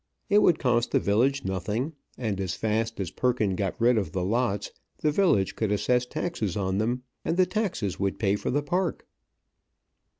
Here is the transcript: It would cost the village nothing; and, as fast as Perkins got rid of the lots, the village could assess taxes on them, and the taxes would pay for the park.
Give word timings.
It 0.31 0.41
would 0.41 0.57
cost 0.57 0.89
the 0.89 0.99
village 0.99 1.45
nothing; 1.45 1.93
and, 2.17 2.41
as 2.41 2.55
fast 2.55 2.99
as 2.99 3.11
Perkins 3.11 3.53
got 3.55 3.79
rid 3.79 3.99
of 3.99 4.13
the 4.13 4.23
lots, 4.25 4.71
the 4.97 5.11
village 5.11 5.55
could 5.55 5.71
assess 5.71 6.07
taxes 6.07 6.57
on 6.57 6.79
them, 6.79 7.03
and 7.23 7.37
the 7.37 7.45
taxes 7.45 7.99
would 7.99 8.17
pay 8.17 8.35
for 8.35 8.49
the 8.49 8.63
park. 8.63 9.05